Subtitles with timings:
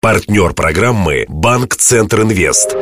[0.00, 2.76] Партнер программы «Банк Центр Инвест».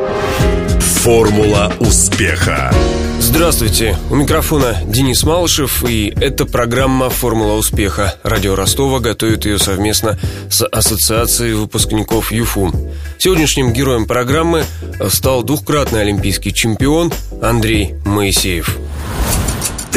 [1.01, 2.71] Формула успеха.
[3.19, 8.13] Здравствуйте, у микрофона Денис Малышев, и это программа «Формула успеха».
[8.21, 10.19] Радио Ростова готовит ее совместно
[10.51, 12.71] с Ассоциацией выпускников ЮФУ.
[13.17, 14.63] Сегодняшним героем программы
[15.09, 17.11] стал двухкратный олимпийский чемпион
[17.41, 18.77] Андрей Моисеев.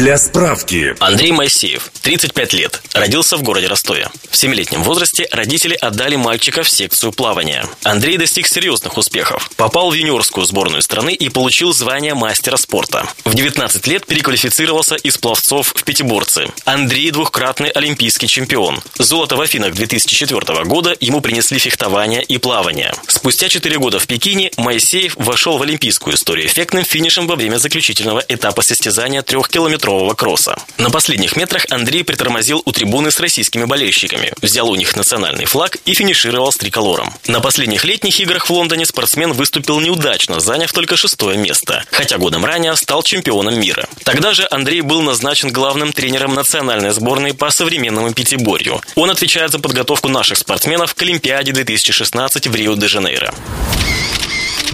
[0.01, 0.96] Для справки.
[0.98, 4.09] Андрей Моисеев, 35 лет, родился в городе Ростове.
[4.30, 7.66] В 7-летнем возрасте родители отдали мальчика в секцию плавания.
[7.83, 9.51] Андрей достиг серьезных успехов.
[9.57, 13.07] Попал в юниорскую сборную страны и получил звание мастера спорта.
[13.27, 16.48] В 19 лет переквалифицировался из пловцов в пятиборцы.
[16.65, 18.80] Андрей двухкратный олимпийский чемпион.
[18.98, 22.95] Золото в Афинах 2004 года ему принесли фехтование и плавание.
[23.07, 28.24] Спустя 4 года в Пекине Моисеев вошел в олимпийскую историю эффектным финишем во время заключительного
[28.29, 30.57] этапа состязания трехкилометрового метрового кросса.
[30.79, 35.79] На последних метрах Андрей притормозил у трибуны с российскими болельщиками, взял у них национальный флаг
[35.85, 37.13] и финишировал с триколором.
[37.27, 42.45] На последних летних играх в Лондоне спортсмен выступил неудачно, заняв только шестое место, хотя годом
[42.45, 43.88] ранее стал чемпионом мира.
[44.05, 48.80] Тогда же Андрей был назначен главным тренером национальной сборной по современному пятиборью.
[48.95, 53.35] Он отвечает за подготовку наших спортсменов к Олимпиаде 2016 в Рио-де-Жанейро.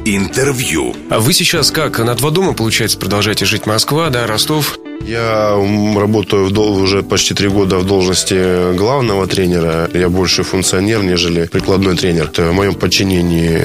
[0.05, 0.95] Интервью.
[1.11, 1.99] А вы сейчас как?
[1.99, 4.79] На два дома, получается, продолжаете жить Москва, да, Ростов?
[5.01, 5.57] Я
[5.97, 9.89] работаю в, уже почти три года в должности главного тренера.
[9.95, 12.31] Я больше функционер, нежели прикладной тренер.
[12.37, 13.61] В моем подчинении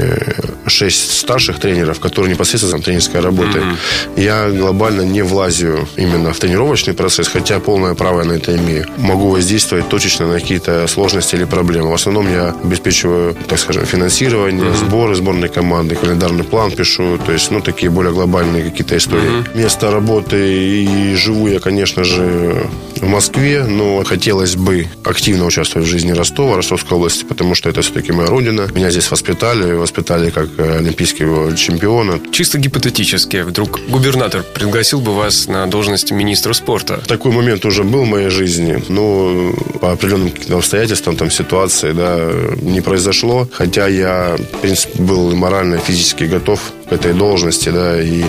[0.67, 3.61] шесть старших тренеров, которые непосредственно тренерской работой.
[3.61, 4.23] Mm-hmm.
[4.23, 8.85] Я глобально не влазю именно в тренировочный процесс, хотя полное право на это имею.
[8.97, 11.89] Могу воздействовать точечно на какие-то сложности или проблемы.
[11.89, 14.85] В основном я обеспечиваю, так скажем, финансирование, mm-hmm.
[14.85, 19.23] сборы сборной команды, календарный план пишу, то есть, ну, такие более глобальные какие-то истории.
[19.23, 19.57] Mm-hmm.
[19.57, 25.91] Место работы и живу я, конечно же, в Москве, но хотелось бы активно участвовать в
[25.91, 28.67] жизни Ростова, Ростовской области, потому что это все-таки моя родина.
[28.73, 32.19] Меня здесь воспитали, воспитали как олимпийского чемпиона.
[32.31, 37.01] Чисто гипотетически, вдруг губернатор пригласил бы вас на должность министра спорта?
[37.07, 42.31] Такой момент уже был в моей жизни, но по определенным обстоятельствам, там, ситуации, да,
[42.61, 43.47] не произошло.
[43.51, 48.23] Хотя я, в принципе, был морально и физически готов к этой должности, да, и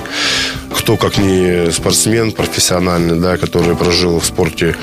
[0.82, 4.74] кто, как не спортсмен профессиональный, да, который прожил в спорте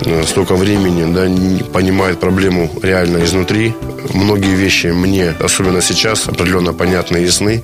[0.00, 1.24] э, столько времени, да,
[1.72, 3.74] понимает проблему реально изнутри.
[4.14, 7.62] Многие вещи мне, особенно сейчас, определенно понятны и ясны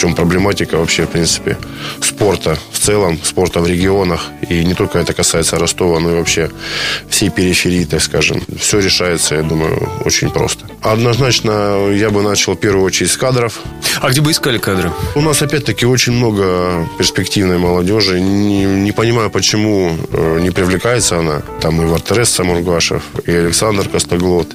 [0.00, 1.58] чем проблематика вообще, в принципе,
[2.00, 4.20] спорта в целом, спорта в регионах.
[4.48, 6.50] И не только это касается Ростова, но и вообще
[7.08, 8.42] всей периферии, так скажем.
[8.58, 10.64] Все решается, я думаю, очень просто.
[10.80, 13.60] Однозначно, я бы начал в первую очередь с кадров.
[14.00, 14.90] А где бы искали кадры?
[15.14, 18.20] У нас, опять-таки, очень много перспективной молодежи.
[18.20, 21.42] Не, не понимаю, почему э, не привлекается она.
[21.60, 24.48] Там и Вартерес Самургашев, и Александр Костоглот,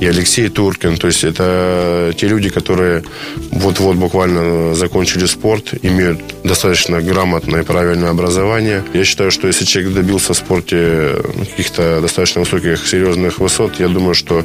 [0.00, 0.96] и Алексей Туркин.
[0.96, 3.04] То есть это те люди, которые
[3.52, 8.82] вот-вот буквально закончили спорт, имеют достаточно грамотное и правильное образование.
[8.94, 11.16] Я считаю, что если человек добился в спорте
[11.50, 14.44] каких-то достаточно высоких, серьезных высот, я думаю, что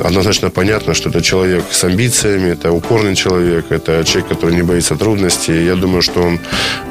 [0.00, 4.96] однозначно понятно, что это человек с амбициями, это упорный человек, это человек, который не боится
[4.96, 5.64] трудностей.
[5.64, 6.40] Я думаю, что он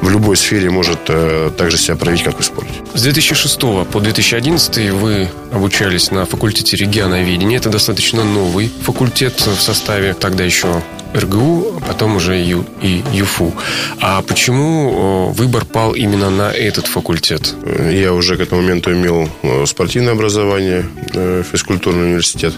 [0.00, 2.72] в любой сфере может э, также себя проявить, как и в спорте.
[2.94, 3.60] С 2006
[3.92, 7.58] по 2011 вы обучались на факультете регионоведения.
[7.58, 10.82] Это достаточно новый факультет в составе тогда еще
[11.14, 13.52] РГУ, а потом уже Ю, и ЮФУ.
[14.00, 17.54] А почему выбор пал именно на этот факультет?
[17.90, 19.28] Я уже к этому моменту имел
[19.66, 20.84] спортивное образование,
[21.14, 22.54] э, физкультурный университет.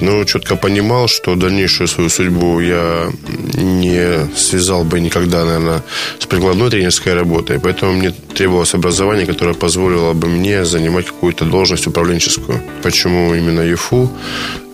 [0.00, 3.10] Но четко понимал, что дальнейшую свою судьбу я
[3.54, 5.82] не связал бы никогда, наверное,
[6.18, 7.58] с прикладной тренерской работой.
[7.58, 12.60] Поэтому мне требовалось образование, которое позволило бы мне занимать какую-то должность управленческую.
[12.82, 14.10] Почему именно ЮФУ?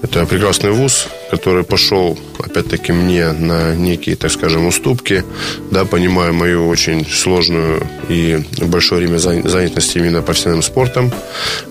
[0.03, 5.25] Это прекрасный вуз, который пошел, опять-таки, мне на некие, так скажем, уступки,
[5.71, 11.13] да, понимая мою очень сложную и большое время занятости именно профессиональным спортом,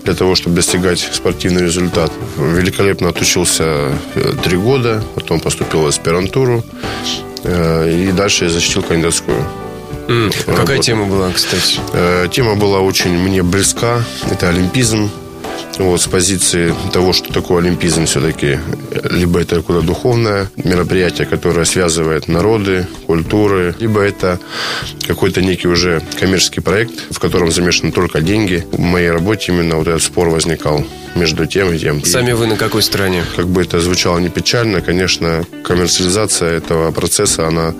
[0.04, 2.12] для того, чтобы достигать спортивный результат.
[2.36, 6.64] Великолепно отучился э, три года, потом поступил в аспирантуру,
[7.44, 9.44] э, и дальше я защитил кандидатскую
[10.08, 10.32] Mm.
[10.46, 11.80] А какая тема была, кстати?
[11.92, 14.04] Э, тема была очень мне близка.
[14.30, 15.10] Это олимпизм.
[15.78, 18.58] Вот, с позиции того, что такое олимпизм все-таки,
[19.10, 24.40] либо это куда духовное мероприятие, которое связывает народы, культуры, либо это
[25.06, 28.66] какой-то некий уже коммерческий проект, в котором замешаны только деньги.
[28.72, 30.84] В моей работе именно вот этот спор возникал
[31.16, 32.04] между тем и тем.
[32.04, 33.24] Сами вы на какой стороне?
[33.36, 37.74] Как бы это звучало не печально, конечно, коммерциализация этого процесса, она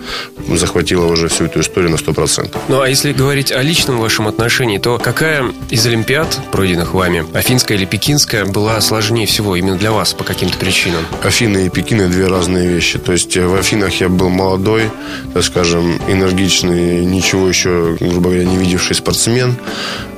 [0.49, 2.57] захватила уже всю эту историю на 100%.
[2.69, 7.77] Ну, а если говорить о личном вашем отношении, то какая из Олимпиад, пройденных вами, Афинская
[7.77, 11.05] или Пекинская, была сложнее всего именно для вас по каким-то причинам?
[11.23, 12.99] Афины и Пекины– две разные вещи.
[12.99, 14.91] То есть э, в Афинах я был молодой,
[15.35, 19.57] так скажем, энергичный, ничего еще, грубо говоря, не видевший спортсмен,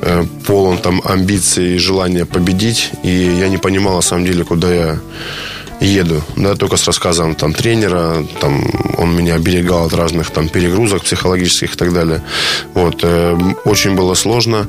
[0.02, 2.90] э, полон там амбиций и желания победить.
[3.08, 4.98] И я не понимал, на самом деле, куда я
[5.80, 8.62] еду, да, только с рассказом там тренера, там
[8.98, 12.20] он меня оберегал от разных там перегрузок психологических и так далее.
[12.74, 14.66] Вот, э, очень было сложно,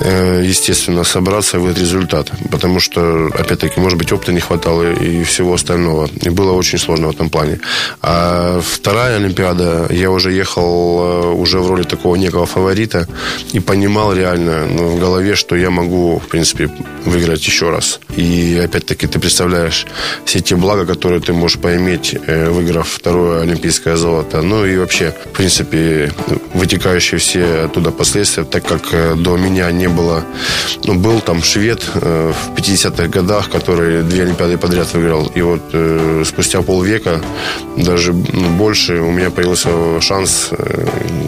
[0.00, 5.54] естественно, собраться и выдать результат, потому что, опять-таки, может быть, опыта не хватало и всего
[5.54, 7.60] остального, и было очень сложно в этом плане.
[8.02, 13.06] А вторая Олимпиада, я уже ехал э, уже в роли такого некого фаворита
[13.52, 16.70] и понимал реально ну, в голове, что я могу, в принципе,
[17.04, 18.00] выиграть еще раз.
[18.16, 19.86] И, опять-таки, ты представляешь
[20.24, 24.42] все те блага, которые ты можешь поиметь, э, выиграв второе олимпийское золото.
[24.42, 26.12] Ну и вообще, в принципе,
[26.54, 30.24] вытекающие все оттуда последствия, так как э, до меня не было...
[30.84, 35.26] Ну, был там швед э, в 50-х годах, который две Олимпиады подряд выиграл.
[35.34, 35.62] И вот
[36.26, 37.20] спустя полвека,
[37.76, 40.50] даже ну, больше, у меня появился шанс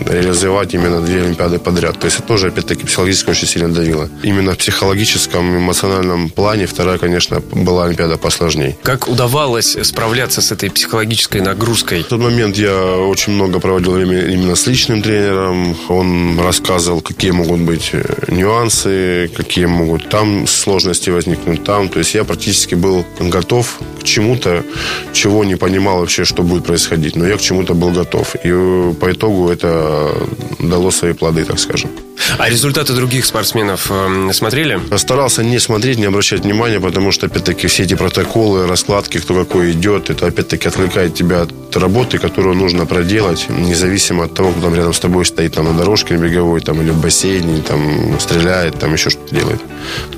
[0.06, 1.98] реализовать именно две Олимпиады подряд.
[1.98, 4.08] То есть это тоже, опять-таки, психологически очень сильно давило.
[4.22, 8.76] Именно в психологическом, эмоциональном плане вторая, конечно, была Олимпиада посложнее.
[8.82, 12.02] Как удавалось справляться с этой психологической нагрузкой?
[12.02, 15.76] В тот момент я очень много проводил время именно с личным тренером.
[15.88, 21.88] Он рассказывал, какие могут быть э, нюансы, какие могут там сложности возникнуть там.
[21.88, 24.64] То есть я практически был готов к чему-то,
[25.12, 27.16] чего не понимал вообще, что будет происходить.
[27.16, 28.34] Но я к чему-то был готов.
[28.36, 30.12] И э, по итогу это
[30.58, 31.90] дало свои плоды, так скажем.
[32.38, 34.80] А результаты других спортсменов э, смотрели?
[34.96, 39.72] Старался не смотреть, не обращать внимания, потому что, опять-таки, все эти протоколы, раскладки, кто какой
[39.72, 44.74] идет, это, опять-таки, отвлекает тебя от работы, которую нужно проделать, независимо от того, кто там
[44.74, 48.92] рядом с тобой стоит, там, на дорожке беговой, там, или в бассейне, там, стреляет, там,
[48.92, 49.60] еще что-то делает.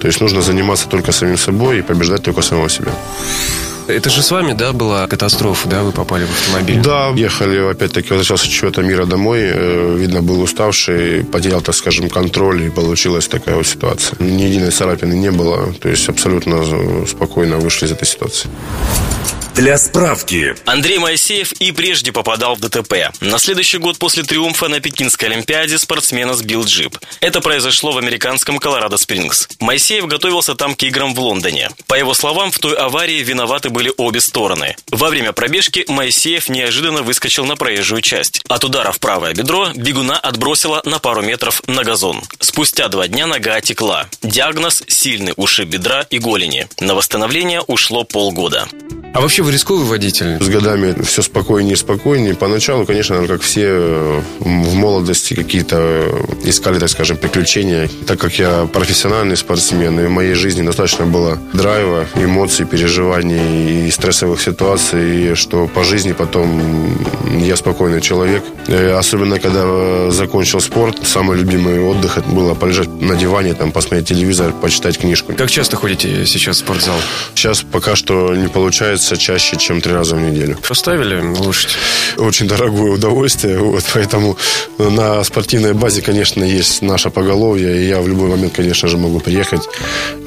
[0.00, 2.93] То есть нужно заниматься только самим собой и побеждать только самого себя.
[3.88, 6.82] Это же с вами, да, была катастрофа, да, вы попали в автомобиль?
[6.82, 12.11] Да, ехали, опять-таки, возвращался с чего-то мира домой, э, видно, был уставший, потерял, так скажем,
[12.11, 14.17] контроль, и получилась такая вот ситуация.
[14.23, 18.50] Ни единой царапины не было, то есть абсолютно спокойно вышли из этой ситуации.
[19.59, 20.55] Для справки.
[20.67, 23.11] Андрей Моисеев и прежде попадал в ДТП.
[23.21, 26.97] На следующий год после триумфа на Пекинской Олимпиаде спортсмена сбил джип.
[27.19, 29.49] Это произошло в американском Колорадо-Спрингс.
[29.59, 31.71] Моисеев готовился там к играм в Лондоне.
[31.89, 34.77] По его словам, в той аварии виноваты были обе стороны.
[34.93, 38.41] Во время пробежки Моисеев неожиданно выскочил на проезжую часть.
[38.49, 42.23] От удара в правое бедро бегуна отбросило на пару метров на газон.
[42.39, 44.07] Спустя два дня нога отекла.
[44.23, 46.69] Диагноз– сильный ушиб бедра и голени.
[46.79, 48.69] На восстановление ушло полгода.
[49.15, 50.37] А вообще вы рисковый водитель?
[50.41, 52.35] С годами все спокойнее и спокойнее.
[52.35, 56.05] Поначалу, конечно, как все в молодости какие-то
[56.45, 57.89] искали, так скажем, приключения.
[58.07, 63.91] Так как я профессиональный спортсмен, и в моей жизни достаточно было драйва, эмоций, переживаний и
[63.91, 66.97] стрессовых ситуаций, что по жизни потом
[67.41, 68.45] я спокойный человек.
[68.69, 74.09] И особенно, когда закончил спорт, самый любимый отдых это было полежать на диване, там, посмотреть
[74.09, 75.33] телевизор, почитать книжку.
[75.33, 76.97] Как часто ходите сейчас в спортзал?
[77.35, 80.56] Сейчас пока что не получается получается чаще, чем три раза в неделю.
[80.69, 81.77] Поставили лошадь?
[82.17, 84.37] Очень дорогое удовольствие, вот, поэтому
[84.79, 89.21] на спортивной базе, конечно, есть наша поголовье, и я в любой момент, конечно же, могу
[89.21, 89.69] приехать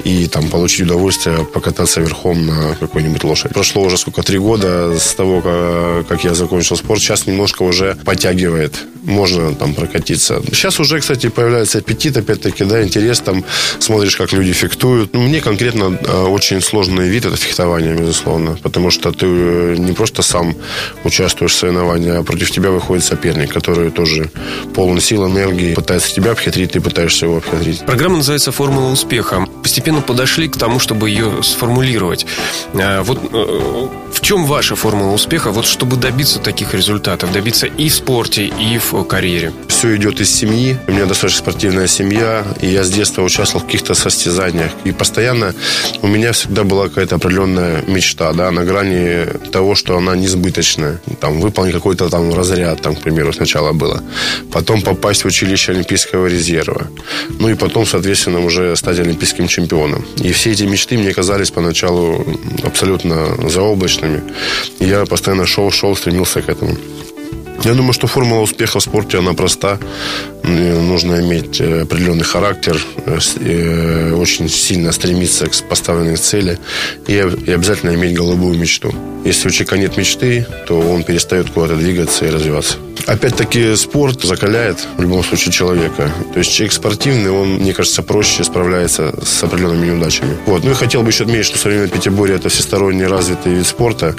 [0.04, 3.54] и там получить удовольствие покататься верхом на какой-нибудь лошади.
[3.54, 8.74] Прошло уже сколько, три года с того, как я закончил спорт, сейчас немножко уже подтягивает
[9.02, 10.42] можно там прокатиться.
[10.52, 13.44] Сейчас уже, кстати, появляется аппетит, опять-таки, да, интерес, там
[13.78, 15.12] смотришь, как люди фехтуют.
[15.12, 19.92] Ну, мне конкретно а, очень сложный вид это фехтование, безусловно, потому что ты э, не
[19.92, 20.54] просто сам
[21.04, 24.30] участвуешь в соревновании, а против тебя выходит соперник, который тоже
[24.74, 27.84] полон сил, энергии, пытается тебя обхитрить, ты пытаешься его обхитрить.
[27.84, 29.46] Программа называется «Формула успеха».
[29.62, 32.26] Постепенно подошли к тому, чтобы ее сформулировать.
[32.74, 33.88] А, вот э,
[34.22, 39.02] чем ваша формула успеха, вот чтобы добиться таких результатов, добиться и в спорте, и в
[39.04, 39.52] карьере?
[39.66, 40.78] Все идет из семьи.
[40.86, 44.70] У меня достаточно спортивная семья, и я с детства участвовал в каких-то состязаниях.
[44.84, 45.54] И постоянно
[46.02, 51.00] у меня всегда была какая-то определенная мечта, да, на грани того, что она несбыточная.
[51.20, 54.02] Там, выполнить какой-то там разряд, там, к примеру, сначала было.
[54.52, 56.86] Потом попасть в училище Олимпийского резерва.
[57.40, 60.04] Ну и потом, соответственно, уже стать олимпийским чемпионом.
[60.22, 62.24] И все эти мечты мне казались поначалу
[62.62, 64.11] абсолютно заоблачными.
[64.78, 66.76] Я постоянно шел, шел, стремился к этому.
[67.64, 69.78] Я думаю, что формула успеха в спорте, она проста.
[70.42, 72.76] Нужно иметь э, определенный характер,
[73.06, 76.58] э, э, очень сильно стремиться к поставленной цели
[77.06, 78.92] и обязательно иметь голубую мечту.
[79.24, 82.74] Если у человека нет мечты, то он перестает куда-то двигаться и развиваться.
[83.06, 86.10] Опять-таки спорт закаляет в любом случае человека.
[86.32, 90.36] То есть человек спортивный, он, мне кажется, проще справляется с определенными неудачами.
[90.46, 90.64] Вот.
[90.64, 94.14] Ну и хотел бы еще отметить, что современное пятиборье это всесторонне развитый вид спорта,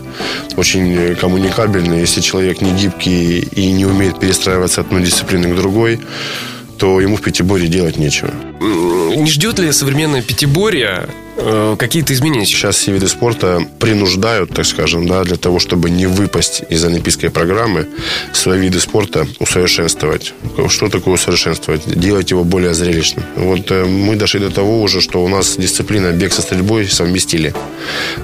[0.55, 2.00] очень коммуникабельный.
[2.00, 5.99] Если человек не гибкий и не умеет перестраиваться от одной дисциплины к другой,
[6.77, 8.31] то ему в пятиборье делать нечего.
[8.59, 12.45] Не ждет ли современное пятиборье Э, какие-то изменения?
[12.45, 17.29] Сейчас все виды спорта принуждают, так скажем, да, для того, чтобы не выпасть из олимпийской
[17.29, 17.87] программы,
[18.33, 20.33] свои виды спорта усовершенствовать.
[20.69, 21.87] Что такое усовершенствовать?
[21.87, 23.25] Делать его более зрелищным.
[23.35, 27.53] Вот э, мы дошли до того уже, что у нас дисциплина бег со стрельбой совместили.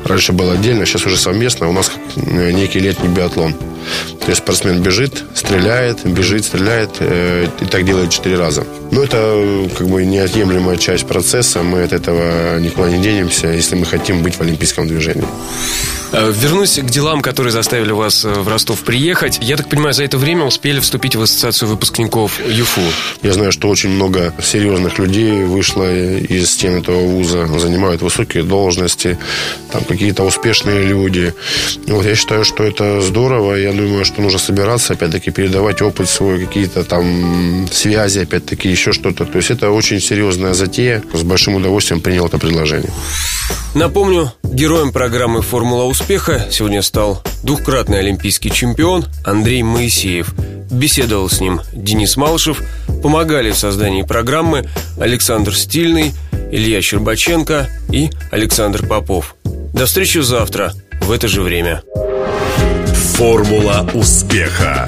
[0.05, 1.67] Раньше было отдельно, сейчас уже совместно.
[1.67, 3.55] У нас э, некий летний биатлон.
[4.29, 8.63] То есть спортсмен бежит, стреляет, бежит, стреляет и так делает четыре раза.
[8.91, 11.62] Но это как бы неотъемлемая часть процесса.
[11.62, 15.25] Мы от этого никуда не денемся, если мы хотим быть в олимпийском движении.
[16.12, 19.38] Э, вернусь к делам, которые заставили вас э, в Ростов приехать.
[19.41, 22.81] Я так понимаю, за это время успели вступить в ассоциацию выпускников ЮФУ.
[23.22, 29.19] Я знаю, что очень много серьезных людей вышло из стен этого вуза, занимают высокие должности,
[29.72, 31.34] там какие-то успешные люди.
[31.88, 33.55] Вот я считаю, что это здорово.
[33.55, 39.25] Я думаю, что нужно собираться, опять-таки, передавать опыт свой, какие-то там связи, опять-таки, еще что-то.
[39.25, 41.03] То есть это очень серьезная затея.
[41.13, 42.91] С большим удовольствием принял это предложение.
[43.75, 50.33] Напомню, героем программы «Формула успеха» сегодня стал двукратный олимпийский чемпион Андрей Моисеев.
[50.71, 52.62] Беседовал с ним Денис Малышев,
[53.03, 54.67] помогали в создании программы
[55.00, 56.13] Александр Стильный,
[56.51, 59.36] Илья Щербаченко и Александр Попов.
[59.74, 61.83] До встречи завтра в это же время.
[63.15, 64.88] Формула успеха.